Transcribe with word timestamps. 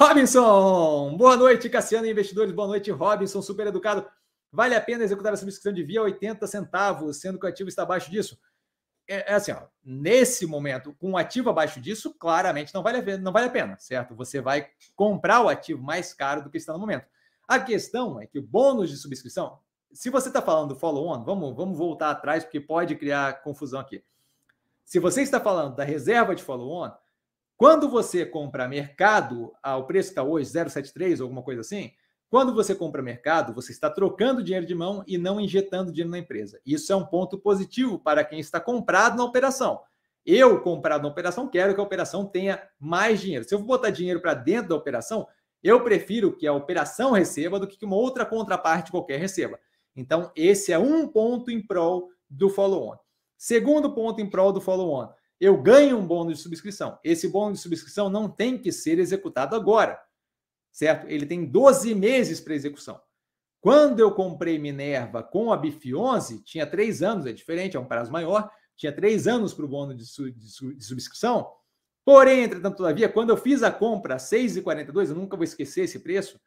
Robinson, 0.00 1.16
boa 1.16 1.36
noite, 1.36 1.68
Cassiano 1.68 2.06
Investidores, 2.06 2.52
boa 2.52 2.68
noite, 2.68 2.88
Robinson, 2.88 3.42
super 3.42 3.66
educado. 3.66 4.06
Vale 4.52 4.76
a 4.76 4.80
pena 4.80 5.02
executar 5.02 5.32
a 5.32 5.36
subscrição 5.36 5.72
de 5.72 5.82
via 5.82 6.00
80 6.00 6.46
centavos, 6.46 7.16
sendo 7.16 7.36
que 7.36 7.44
o 7.44 7.48
ativo 7.48 7.68
está 7.68 7.82
abaixo 7.82 8.08
disso? 8.08 8.38
É, 9.08 9.32
é 9.32 9.34
assim, 9.34 9.50
ó, 9.50 9.62
nesse 9.84 10.46
momento, 10.46 10.94
com 11.00 11.10
o 11.10 11.16
ativo 11.16 11.50
abaixo 11.50 11.80
disso, 11.80 12.14
claramente 12.16 12.72
não 12.72 12.80
vale, 12.80 12.98
a, 12.98 13.18
não 13.18 13.32
vale 13.32 13.48
a 13.48 13.50
pena, 13.50 13.76
certo? 13.80 14.14
Você 14.14 14.40
vai 14.40 14.68
comprar 14.94 15.40
o 15.40 15.48
ativo 15.48 15.82
mais 15.82 16.14
caro 16.14 16.44
do 16.44 16.50
que 16.50 16.58
está 16.58 16.72
no 16.72 16.78
momento. 16.78 17.08
A 17.48 17.58
questão 17.58 18.20
é 18.20 18.26
que 18.28 18.38
o 18.38 18.42
bônus 18.42 18.90
de 18.90 18.96
subscrição, 18.96 19.58
se 19.92 20.10
você 20.10 20.28
está 20.28 20.40
falando 20.40 20.74
do 20.74 20.76
follow-on, 20.78 21.24
vamos, 21.24 21.56
vamos 21.56 21.76
voltar 21.76 22.10
atrás, 22.10 22.44
porque 22.44 22.60
pode 22.60 22.94
criar 22.94 23.42
confusão 23.42 23.80
aqui. 23.80 24.04
Se 24.84 25.00
você 25.00 25.22
está 25.22 25.40
falando 25.40 25.74
da 25.74 25.82
reserva 25.82 26.36
de 26.36 26.42
follow-on, 26.44 26.92
quando 27.58 27.88
você 27.90 28.24
compra 28.24 28.68
mercado 28.68 29.52
ao 29.60 29.84
preço 29.84 30.10
que 30.10 30.12
está 30.12 30.22
hoje, 30.22 30.48
0,73 30.48 31.18
ou 31.18 31.24
alguma 31.24 31.42
coisa 31.42 31.60
assim, 31.60 31.90
quando 32.30 32.54
você 32.54 32.72
compra 32.72 33.02
mercado, 33.02 33.52
você 33.52 33.72
está 33.72 33.90
trocando 33.90 34.44
dinheiro 34.44 34.64
de 34.64 34.76
mão 34.76 35.02
e 35.08 35.18
não 35.18 35.40
injetando 35.40 35.90
dinheiro 35.90 36.10
na 36.10 36.18
empresa. 36.18 36.60
Isso 36.64 36.92
é 36.92 36.96
um 36.96 37.04
ponto 37.04 37.36
positivo 37.36 37.98
para 37.98 38.22
quem 38.22 38.38
está 38.38 38.60
comprado 38.60 39.16
na 39.16 39.24
operação. 39.24 39.80
Eu, 40.24 40.60
comprado 40.60 41.02
na 41.02 41.08
operação, 41.08 41.48
quero 41.48 41.74
que 41.74 41.80
a 41.80 41.82
operação 41.82 42.24
tenha 42.24 42.62
mais 42.78 43.20
dinheiro. 43.20 43.44
Se 43.44 43.54
eu 43.54 43.58
vou 43.58 43.66
botar 43.66 43.90
dinheiro 43.90 44.20
para 44.20 44.34
dentro 44.34 44.68
da 44.68 44.76
operação, 44.76 45.26
eu 45.60 45.82
prefiro 45.82 46.36
que 46.36 46.46
a 46.46 46.52
operação 46.52 47.10
receba 47.10 47.58
do 47.58 47.66
que 47.66 47.84
uma 47.84 47.96
outra 47.96 48.24
contraparte 48.24 48.92
qualquer 48.92 49.18
receba. 49.18 49.58
Então, 49.96 50.30
esse 50.36 50.72
é 50.72 50.78
um 50.78 51.08
ponto 51.08 51.50
em 51.50 51.60
prol 51.60 52.08
do 52.30 52.48
follow-on. 52.48 52.96
Segundo 53.36 53.94
ponto 53.94 54.20
em 54.20 54.30
prol 54.30 54.52
do 54.52 54.60
follow-on, 54.60 55.08
eu 55.40 55.60
ganho 55.60 55.98
um 55.98 56.06
bônus 56.06 56.38
de 56.38 56.42
subscrição. 56.42 56.98
Esse 57.04 57.28
bônus 57.28 57.58
de 57.58 57.62
subscrição 57.62 58.10
não 58.10 58.28
tem 58.28 58.58
que 58.58 58.72
ser 58.72 58.98
executado 58.98 59.54
agora, 59.54 60.00
certo? 60.72 61.06
Ele 61.08 61.26
tem 61.26 61.44
12 61.44 61.94
meses 61.94 62.40
para 62.40 62.54
execução. 62.54 63.00
Quando 63.60 64.00
eu 64.00 64.12
comprei 64.12 64.58
Minerva 64.58 65.22
com 65.22 65.52
a 65.52 65.56
BIF 65.56 65.94
11, 65.94 66.42
tinha 66.44 66.66
três 66.66 67.02
anos, 67.02 67.26
é 67.26 67.32
diferente, 67.32 67.76
é 67.76 67.80
um 67.80 67.86
prazo 67.86 68.10
maior, 68.10 68.50
tinha 68.76 68.92
três 68.92 69.26
anos 69.26 69.52
para 69.52 69.64
o 69.64 69.68
bônus 69.68 69.96
de, 69.96 70.06
su 70.06 70.30
de, 70.30 70.50
su 70.50 70.74
de, 70.74 70.84
subscrição. 70.84 71.48
Porém, 72.04 72.44
entretanto, 72.44 72.76
todavia, 72.76 73.08
quando 73.08 73.30
eu 73.30 73.36
fiz 73.36 73.62
a 73.62 73.70
compra 73.70 74.14
a 74.14 74.18
6,42, 74.18 75.08
eu 75.08 75.14
nunca 75.14 75.36
vou 75.36 75.44
esquecer 75.44 75.84
esse 75.84 75.98
preço, 75.98 76.40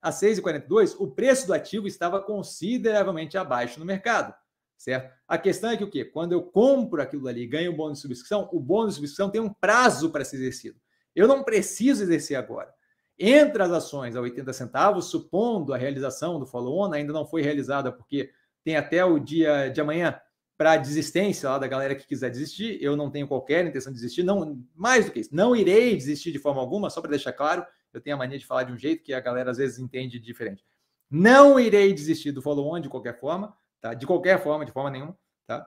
a 0.00 0.10
6,42, 0.10 0.94
o 0.98 1.10
preço 1.10 1.46
do 1.46 1.54
ativo 1.54 1.88
estava 1.88 2.22
consideravelmente 2.22 3.36
abaixo 3.36 3.80
no 3.80 3.86
mercado 3.86 4.32
certo? 4.78 5.12
A 5.26 5.36
questão 5.36 5.70
é 5.70 5.76
que 5.76 5.84
o 5.84 5.90
quê? 5.90 6.04
Quando 6.04 6.32
eu 6.32 6.42
compro 6.42 7.02
aquilo 7.02 7.26
ali 7.28 7.42
e 7.42 7.46
ganho 7.46 7.72
um 7.72 7.76
bônus 7.76 7.98
de 7.98 8.02
subscrição, 8.02 8.48
o 8.52 8.60
bônus 8.60 8.94
de 8.94 9.00
subscrição 9.00 9.28
tem 9.28 9.40
um 9.40 9.52
prazo 9.52 10.10
para 10.10 10.24
ser 10.24 10.36
exercido. 10.36 10.80
Eu 11.14 11.26
não 11.26 11.42
preciso 11.42 12.04
exercer 12.04 12.36
agora. 12.36 12.72
Entre 13.18 13.60
as 13.60 13.72
ações 13.72 14.14
a 14.14 14.20
80 14.20 14.52
centavos, 14.52 15.06
supondo 15.06 15.74
a 15.74 15.76
realização 15.76 16.38
do 16.38 16.46
follow-on, 16.46 16.92
ainda 16.92 17.12
não 17.12 17.26
foi 17.26 17.42
realizada 17.42 17.90
porque 17.90 18.30
tem 18.62 18.76
até 18.76 19.04
o 19.04 19.18
dia 19.18 19.68
de 19.68 19.80
amanhã 19.80 20.18
para 20.56 20.76
desistência 20.76 21.48
lá 21.48 21.58
da 21.58 21.66
galera 21.66 21.96
que 21.96 22.06
quiser 22.06 22.30
desistir. 22.30 22.78
Eu 22.80 22.96
não 22.96 23.10
tenho 23.10 23.26
qualquer 23.26 23.66
intenção 23.66 23.92
de 23.92 23.98
desistir, 23.98 24.22
não, 24.22 24.62
mais 24.74 25.06
do 25.06 25.10
que 25.10 25.20
isso, 25.20 25.34
não 25.34 25.56
irei 25.56 25.96
desistir 25.96 26.30
de 26.30 26.38
forma 26.38 26.60
alguma, 26.60 26.90
só 26.90 27.00
para 27.00 27.10
deixar 27.10 27.32
claro. 27.32 27.66
Eu 27.92 28.00
tenho 28.00 28.14
a 28.14 28.18
mania 28.18 28.38
de 28.38 28.46
falar 28.46 28.64
de 28.64 28.72
um 28.72 28.76
jeito 28.76 29.02
que 29.02 29.12
a 29.12 29.20
galera 29.20 29.50
às 29.50 29.56
vezes 29.56 29.78
entende 29.78 30.20
diferente. 30.20 30.64
Não 31.10 31.58
irei 31.58 31.92
desistir 31.92 32.30
do 32.30 32.42
follow-on 32.42 32.80
de 32.80 32.88
qualquer 32.88 33.18
forma, 33.18 33.56
tá? 33.80 33.94
De 33.94 34.06
qualquer 34.06 34.42
forma, 34.42 34.64
de 34.64 34.72
forma 34.72 34.90
nenhuma, 34.90 35.16
tá? 35.46 35.66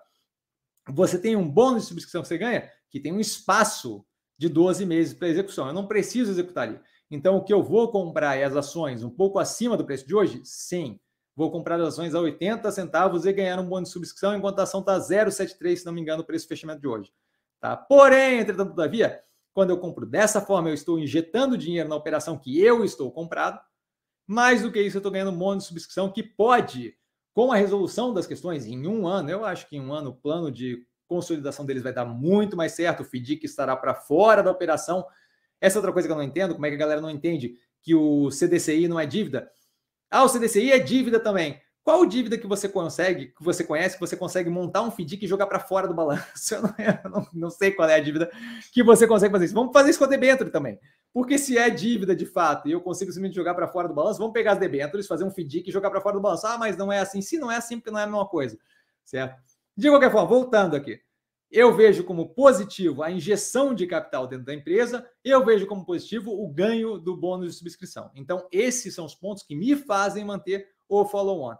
Você 0.90 1.20
tem 1.20 1.36
um 1.36 1.48
bônus 1.48 1.84
de 1.84 1.90
subscrição 1.90 2.22
que 2.22 2.28
você 2.28 2.38
ganha, 2.38 2.70
que 2.90 3.00
tem 3.00 3.14
um 3.14 3.20
espaço 3.20 4.06
de 4.38 4.50
12 4.50 4.86
meses 4.86 5.14
para 5.14 5.30
execução. 5.30 5.68
Eu 5.68 5.74
não 5.74 5.88
preciso 5.88 6.32
executar 6.32 6.68
ali. 6.68 6.80
Então, 7.10 7.38
o 7.38 7.44
que 7.44 7.54
eu 7.54 7.62
vou 7.62 7.92
comprar 7.92 8.38
é 8.38 8.44
as 8.44 8.56
ações 8.56 9.04
um 9.04 9.10
pouco 9.10 9.38
acima 9.38 9.78
do 9.78 9.86
preço 9.86 10.08
de 10.08 10.16
hoje? 10.16 10.42
Sim. 10.44 11.00
Vou 11.36 11.52
comprar 11.52 11.80
as 11.80 11.90
ações 11.90 12.16
a 12.16 12.20
80 12.20 12.72
centavos 12.72 13.26
e 13.26 13.34
ganhar 13.34 13.60
um 13.60 13.68
bônus 13.68 13.90
de 13.90 13.94
subscrição, 13.94 14.36
enquanto 14.36 14.60
a 14.60 14.64
ação 14.64 14.80
está 14.80 14.98
0,73, 14.98 15.76
se 15.78 15.86
não 15.86 15.94
me 15.94 16.02
engano, 16.02 16.24
o 16.24 16.26
preço 16.26 16.46
de 16.46 16.50
fechamento 16.50 16.82
de 16.82 16.88
hoje. 16.88 17.12
Tá? 17.60 17.78
Porém, 17.78 18.40
entretanto, 18.40 18.70
todavia, 18.70 19.22
quando 19.54 19.70
eu 19.70 19.78
compro 19.78 20.06
dessa 20.06 20.42
forma, 20.42 20.70
eu 20.70 20.74
estou 20.74 20.98
injetando 20.98 21.58
dinheiro 21.58 21.88
na 21.88 21.96
operação 21.96 22.38
que 22.38 22.60
eu 22.60 22.84
estou 22.84 23.12
comprado. 23.12 23.60
Mais 24.26 24.62
do 24.62 24.72
que 24.72 24.82
isso, 24.82 24.98
eu 24.98 25.00
estou 25.00 25.12
ganhando 25.12 25.32
um 25.32 25.38
bônus 25.38 25.64
de 25.64 25.68
subscrição 25.68 26.12
que 26.12 26.24
pode 26.24 26.96
com 27.34 27.52
a 27.52 27.56
resolução 27.56 28.14
das 28.14 28.28
questões 28.28 28.66
em 28.66 28.88
um 28.88 29.08
ano, 29.08 29.30
eu 29.30 29.46
acho 29.46 29.68
que 29.68 29.78
em 29.78 29.82
um 29.82 29.94
ano 29.94 30.10
o 30.12 30.16
plano 30.16 30.52
de 30.52 30.86
consolidação 31.08 31.66
deles 31.66 31.84
vai 31.84 31.94
dar 31.94 32.06
muito 32.06 32.56
mais 32.56 32.74
certo, 32.74 33.02
o 33.02 33.06
FDIC 33.06 33.46
estará 33.46 33.76
para 33.76 33.94
fora 33.94 34.42
da 34.42 34.52
operação. 34.52 35.06
Essa 35.60 35.78
é 35.78 35.80
outra 35.80 35.92
coisa 35.92 36.08
que 36.08 36.12
eu 36.12 36.18
não 36.18 36.24
entendo, 36.24 36.54
como 36.54 36.66
é 36.66 36.70
que 36.70 36.76
a 36.76 36.80
galera 36.80 37.02
não 37.02 37.10
entende 37.10 37.56
que 37.82 37.94
o 37.94 38.30
CDCI 38.30 38.88
não 38.88 39.00
é 39.00 39.06
dívida? 39.06 39.52
Ah, 40.10 40.24
o 40.24 40.30
CDCI 40.30 40.72
é 40.72 40.80
dívida 40.80 41.20
também. 41.20 41.60
Qual 41.84 42.06
dívida 42.06 42.38
que 42.38 42.46
você 42.46 42.70
consegue, 42.70 43.28
que 43.28 43.44
você 43.44 43.64
conhece, 43.64 43.96
que 43.96 44.02
você 44.02 44.16
consegue 44.16 44.50
montar 44.52 44.84
um 44.84 44.92
FDIC 44.92 45.26
e 45.26 45.28
jogar 45.28 45.48
para 45.48 45.60
fora 45.60 45.88
do 45.88 45.96
balanço? 45.96 46.22
Eu 46.54 46.62
não, 46.62 46.76
eu 46.78 47.10
não, 47.10 47.28
não, 47.34 47.50
sei 47.50 47.72
qual 47.72 47.90
é 47.90 47.96
a 47.96 48.00
dívida 48.00 48.30
que 48.72 48.84
você 48.84 49.08
consegue 49.08 49.32
fazer 49.32 49.46
isso. 49.46 49.54
Vamos 49.54 49.74
fazer 49.74 49.90
isso 49.90 49.98
com 49.98 50.06
a 50.06 50.08
debênture 50.08 50.52
também. 50.52 50.80
Porque 51.12 51.40
se 51.40 51.58
é 51.58 51.70
dívida 51.70 52.16
de 52.16 52.26
fato 52.26 52.68
e 52.70 52.72
eu 52.72 52.82
consigo 52.82 53.12
simplesmente 53.12 53.36
jogar 53.36 53.56
para 53.56 53.68
fora 53.68 53.88
do 53.88 53.94
balanço, 53.94 54.20
vamos 54.20 54.34
pegar 54.34 54.54
as 54.54 54.60
debêntures, 54.60 55.08
fazer 55.08 55.24
um 55.24 55.32
FDIC 55.32 55.70
e 55.70 55.72
jogar 55.72 55.90
para 55.90 56.02
fora 56.02 56.16
do 56.16 56.22
balanço. 56.22 56.46
Ah, 56.46 56.58
mas 56.58 56.78
não 56.78 56.92
é 56.92 57.00
assim. 57.00 57.22
Se 57.22 57.40
não 57.40 57.52
é 57.52 57.58
assim, 57.58 57.78
porque 57.78 57.90
não 57.90 58.00
é 58.00 58.04
a 58.04 58.08
mesma 58.08 58.28
coisa. 58.28 58.58
Certo? 59.04 59.42
De 59.76 59.90
qualquer 59.90 60.12
forma, 60.12 60.28
voltando 60.28 60.76
aqui. 60.76 61.00
Eu 61.52 61.76
vejo 61.76 62.06
como 62.06 62.30
positivo 62.30 63.04
a 63.04 63.12
injeção 63.12 63.74
de 63.74 63.86
capital 63.86 64.26
dentro 64.26 64.46
da 64.46 64.54
empresa, 64.54 65.06
eu 65.22 65.44
vejo 65.44 65.68
como 65.68 65.86
positivo 65.86 66.32
o 66.32 66.48
ganho 66.48 66.98
do 66.98 67.18
bônus 67.18 67.52
de 67.52 67.58
subscrição. 67.58 68.10
Então, 68.16 68.48
esses 68.52 68.96
são 68.96 69.04
os 69.04 69.16
pontos 69.16 69.44
que 69.44 69.54
me 69.54 69.76
fazem 69.76 70.24
manter 70.24 70.70
o 70.88 71.04
follow-on. 71.04 71.56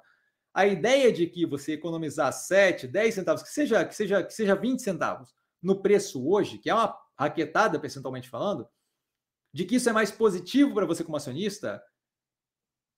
A 0.54 0.68
ideia 0.68 1.12
de 1.12 1.28
que 1.28 1.46
você 1.46 1.74
economizar 1.74 2.32
7, 2.32 2.88
10 2.88 3.16
centavos, 3.16 3.44
que 3.44 3.50
seja, 3.50 3.86
que 3.86 3.96
seja, 3.96 4.24
que 4.24 4.34
seja 4.34 4.56
20 4.56 4.82
centavos 4.82 5.34
no 5.62 5.82
preço 5.82 6.28
hoje, 6.28 6.58
que 6.58 6.70
é 6.70 6.74
uma 6.74 6.98
raquetada 7.18 7.80
percentualmente 7.80 8.30
falando, 8.30 8.68
de 9.54 9.66
que 9.66 9.76
isso 9.76 9.90
é 9.90 9.94
mais 9.94 10.12
positivo 10.12 10.74
para 10.74 10.86
você 10.86 11.04
como 11.04 11.18
acionista, 11.18 11.82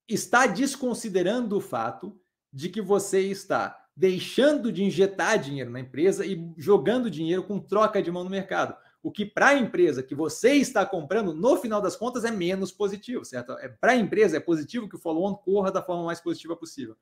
está 0.08 0.47
desconsiderando 0.47 1.58
o 1.58 1.62
fato 1.62 2.19
de 2.52 2.69
que 2.69 2.81
você 2.81 3.22
está 3.22 3.80
deixando 3.96 4.72
de 4.72 4.84
injetar 4.84 5.38
dinheiro 5.40 5.69
na 5.69 5.80
empresa 5.80 6.25
e 6.25 6.52
jogando 6.58 7.09
dinheiro 7.09 7.44
com 7.44 7.59
troca 7.59 8.02
de 8.02 8.12
mão 8.12 8.24
no 8.24 8.30
mercado. 8.30 8.75
O 9.02 9.12
que 9.12 9.25
para 9.25 9.50
a 9.50 9.58
empresa 9.58 10.02
que 10.02 10.16
você 10.16 10.53
está 10.53 10.86
comprando, 10.86 11.34
no 11.34 11.58
final 11.58 11.81
das 11.81 11.96
contas, 11.96 12.24
é 12.24 12.31
menos 12.31 12.72
positivo, 12.72 13.25
certo? 13.25 13.52
É, 13.53 13.68
para 13.68 13.92
a 13.92 13.96
empresa 13.96 14.38
é 14.38 14.40
positivo 14.40 14.88
que 14.88 14.96
o 14.96 15.00
follow-on 15.00 15.36
corra 15.36 15.72
da 15.72 15.84
forma 15.84 16.06
mais 16.06 16.22
positiva 16.22 16.56
possível. 16.56 16.96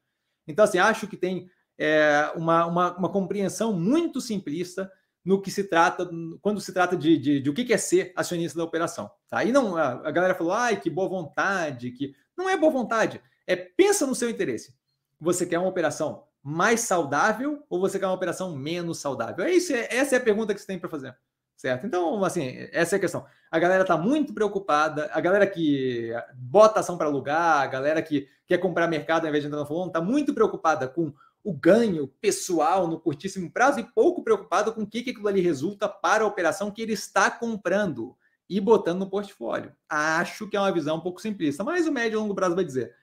Então, 0.48 0.66
assim, 0.66 0.78
acho 0.78 1.08
que 1.08 1.18
tem 1.18 1.50
é, 1.78 2.32
uma, 2.36 2.66
uma, 2.66 2.98
uma 2.98 3.10
compreensão 3.10 3.74
muito 3.74 4.22
simplista 4.22 4.92
no 5.24 5.42
que 5.42 5.52
se 5.52 5.66
trata, 5.66 6.10
quando 6.42 6.60
se 6.60 6.74
trata 6.74 6.98
de, 6.98 7.18
de, 7.18 7.40
de, 7.40 7.50
o 7.50 7.54
que 7.54 7.72
é 7.72 7.78
ser 7.78 8.12
acionista 8.16 8.58
da 8.58 8.64
operação. 8.64 9.10
Tá? 9.30 9.44
E 9.44 9.52
não, 9.52 9.78
a, 9.78 10.08
a 10.08 10.12
galera 10.12 10.36
falou, 10.36 10.54
ai, 10.54 10.80
que 10.80 10.90
boa 10.90 11.08
vontade, 11.08 11.92
que. 11.92 12.16
Não 12.36 12.50
é 12.50 12.58
boa 12.58 12.72
vontade, 12.72 13.22
é 13.46 13.56
pensa 13.56 14.08
no 14.08 14.16
seu 14.16 14.30
interesse. 14.30 14.74
Você 15.20 15.46
quer 15.46 15.60
uma 15.60 15.68
operação 15.68 16.24
mais 16.42 16.82
saudável 16.82 17.64
ou 17.70 17.80
você 17.80 18.00
quer 18.00 18.08
uma 18.08 18.16
operação 18.16 18.56
menos 18.56 18.98
saudável? 18.98 19.46
É 19.46 19.52
isso, 19.52 19.74
é, 19.74 19.88
essa 19.92 20.16
é 20.16 20.18
a 20.18 20.24
pergunta 20.24 20.54
que 20.54 20.60
você 20.60 20.66
tem 20.66 20.80
para 20.80 20.90
fazer. 20.90 21.16
Certo? 21.62 21.86
Então, 21.86 22.26
assim, 22.26 22.68
essa 22.72 22.96
é 22.96 22.98
a 22.98 23.00
questão. 23.00 23.24
A 23.52 23.60
galera 23.60 23.84
está 23.84 23.96
muito 23.96 24.34
preocupada, 24.34 25.12
a 25.14 25.22
galera 25.22 25.46
que 25.46 26.10
bota 26.34 26.80
ação 26.80 26.98
para 26.98 27.06
alugar, 27.06 27.62
a 27.62 27.68
galera 27.68 28.02
que 28.02 28.28
quer 28.48 28.58
comprar 28.58 28.88
mercado 28.88 29.26
ao 29.26 29.30
invés 29.30 29.44
de 29.44 29.48
entrar 29.48 29.60
no 29.60 29.68
fundo, 29.68 29.86
está 29.86 30.02
muito 30.02 30.34
preocupada 30.34 30.88
com 30.88 31.14
o 31.44 31.54
ganho 31.54 32.08
pessoal 32.20 32.88
no 32.88 33.00
curtíssimo 33.00 33.52
prazo 33.52 33.80
e 33.80 33.84
pouco 33.84 34.24
preocupado 34.24 34.74
com 34.74 34.82
o 34.82 34.88
que, 34.88 35.04
que 35.04 35.12
aquilo 35.12 35.28
ali 35.28 35.40
resulta 35.40 35.88
para 35.88 36.24
a 36.24 36.28
operação 36.28 36.72
que 36.72 36.82
ele 36.82 36.94
está 36.94 37.30
comprando 37.30 38.18
e 38.50 38.60
botando 38.60 38.98
no 38.98 39.10
portfólio. 39.12 39.72
Acho 39.88 40.50
que 40.50 40.58
é 40.58 40.60
uma 40.60 40.74
visão 40.74 40.98
um 40.98 41.02
pouco 41.02 41.22
simplista, 41.22 41.64
mas 41.64 41.86
o 41.86 41.92
médio 41.92 42.18
e 42.18 42.20
longo 42.20 42.34
prazo 42.34 42.56
vai 42.56 42.66
dizer. 42.66 42.96